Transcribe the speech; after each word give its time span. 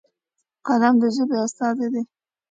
قلم 0.67 0.95
د 1.01 1.03
ژبې 1.15 1.37
استازی 1.45 1.87
دی. 1.93 2.01